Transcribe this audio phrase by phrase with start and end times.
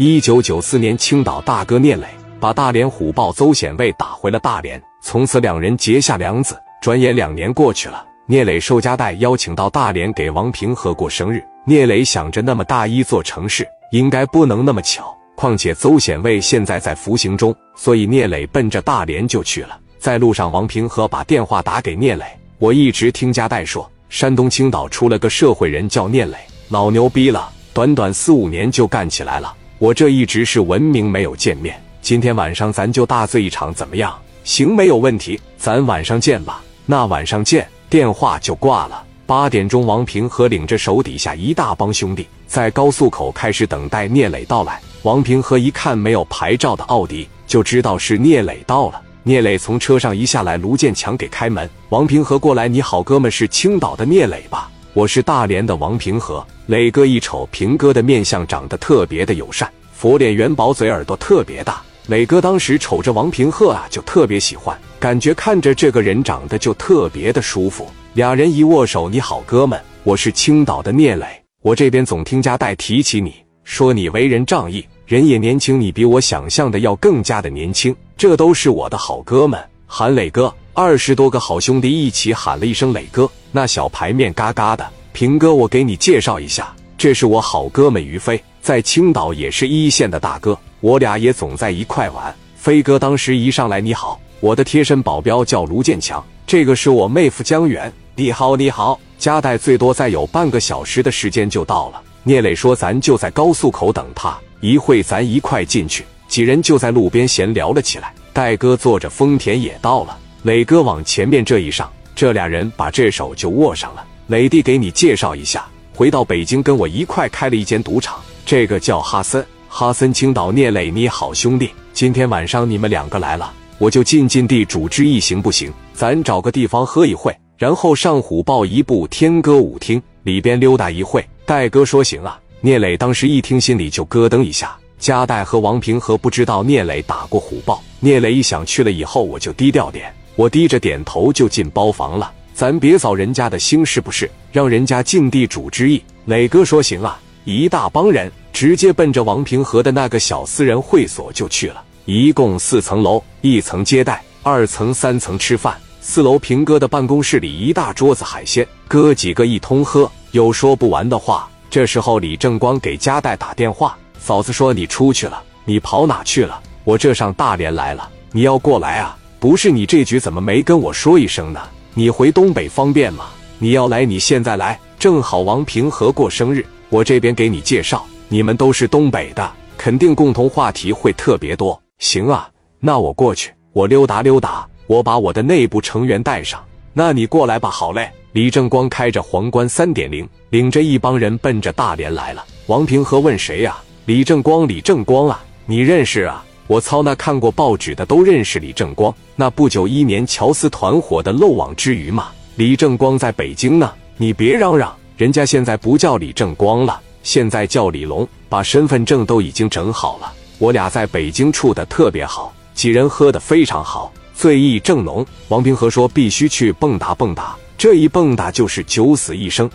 [0.00, 2.06] 一九九四年，青岛大哥聂磊
[2.38, 6.56] 把大连虎豹邹显卫打回了大连，从此两人结下梁子。
[6.80, 11.42] 转眼两年过去了，聂磊受家代邀请到大连给王平和过生日。
[11.64, 15.12] 聂磊想着，那么大一座城市，应该不能那么巧。
[15.34, 19.76] 况且邹显卫现在在服刑中，所以聂磊奔着大连就去了。
[19.98, 22.24] 在路上，王平和把电话打给聂磊
[22.60, 26.36] ：“我一直听家代说，山东青岛出了个社会人叫聂磊，
[26.68, 29.52] 老牛逼了，短短四五年就干起来了。
[29.78, 34.12] 我这一直是闻名没有见面，今天晚上咱就大醉一场，怎么样？
[34.42, 36.60] 行，没有问题，咱晚上见吧。
[36.84, 39.04] 那晚上见。”电话就挂了。
[39.24, 44.80] 八点钟，王平和领着手底下一大帮兄弟在高速口开始等待聂磊到来。
[45.04, 49.00] 王平和一看没有牌照的奥迪，就知道是聂磊到了。
[49.22, 51.70] 聂磊从车上一下来，卢建强给开门。
[51.90, 54.68] 王平和过来，你好，哥们，是青岛的聂磊吧？
[54.92, 56.44] 我是大连的王平和。
[56.66, 61.82] 磊哥一瞅平哥的面相，长得特别的友善，佛脸元宝嘴，耳朵特别大。
[62.06, 67.84] 磊哥当时瞅着王平和啊，就特别喜欢，感觉看着这个人长得就特别的舒服。
[68.12, 71.26] 俩人一握手，你好，哥们，我是青岛的聂磊，
[71.62, 73.34] 我这边总听家代提起你。
[73.64, 77.92] 说你为人仗义，人也年轻，你比我想象的要更加的年轻。
[78.16, 80.54] 这都是我的好哥们，喊磊哥。
[80.74, 84.88] 二十多个好兄弟一起喊了一声磊哥，那小牌面嘎嘎的。
[85.12, 92.34] 平哥，我给你介绍一下，这是我好哥们于飞，在青岛也是一线的大哥，我俩也总在一块玩。
[92.56, 97.90] 飞哥当时一上来，你好，我的贴身保镖叫卢建强，这个是我妹夫江远。
[98.16, 102.02] 你好，你好，加代最多再有半个小时的时间就到了。
[102.24, 108.12] 聂磊说：“咱就在高速口等他，一会咱一块进去。”几人就在路边闲聊了起来。
[108.32, 114.04] 戴哥坐着丰田也到了，磊哥往前面这一上，这俩人把这手就握上了。
[114.26, 115.64] 磊弟，给你介绍一下，
[115.98, 119.44] 回到北京跟我一块开了一间赌场，这个叫哈森。
[119.68, 125.72] 哈森，青岛聂磊，你好兄弟，今天晚上你们两个来了，我就尽尽地主之谊，行不行？
[125.92, 131.28] 咱找个地方喝一会，然后上虎豹一部天歌舞厅里边溜达一会。
[131.44, 134.76] 戴哥说：“行啊。”聂磊当时一听，心里就咯噔一下。
[135.00, 137.82] 加代和王平和不知道聂磊打过虎豹。
[137.98, 140.14] 聂磊一想，去了以后我就低调点。
[140.36, 142.30] 我低着点头就进包房了。
[142.58, 144.28] 咱别扫人家的兴，是不是？
[144.50, 146.02] 让人家尽地主之谊。
[146.24, 151.80] 磊哥说：“行啊。”一大帮人直接奔着王平和的那个小私人会所就去了。
[152.04, 155.78] 一共四层楼，一层接待，二层、三层吃饭。
[156.00, 160.10] 四楼平哥的办公室里一大桌子海鲜，哥几个一通喝。
[160.32, 161.48] 有说不完的话。
[161.70, 166.60] 这时候，李正光给佳代打电话：“嫂子说你出去了，你跑哪去了？
[166.82, 169.16] 我这上大连来了，你要过来啊？
[169.38, 171.60] 不是你这局怎么没跟我说一声呢？
[171.98, 173.24] 你回东北方便吗？
[173.58, 181.82] 你要来，你现在来，正好王平和过生日，我这边给你介绍，你们都是东北的，肯定共同话题会特别多。
[181.98, 182.48] 行啊，
[182.78, 186.64] 那我过去，我溜达溜达，我把我的内部成员带上。
[186.92, 192.44] 那你过来吧，好嘞。”李正光开着皇冠三点零，领着一帮人奔着大连来了。
[192.68, 193.76] 王平和问谁呀？
[194.04, 196.44] 李正光，李正光啊，你认识啊？
[196.68, 202.28] 我操，那看过报纸的都认识李正光，那不久一年乔斯团伙的漏网之鱼嘛。
[202.56, 210.30] 李正光在北京呢，你别嚷嚷，人家现在不叫李正光了，现在叫李龙，把身份证都已经整好了。
[210.58, 215.24] 我俩在北京处的特别好，几人喝的非常好，醉意正浓。
[215.48, 217.54] 王平和说必须去蹦跶蹦跶。
[217.78, 219.70] 这一蹦跶就是九死一生。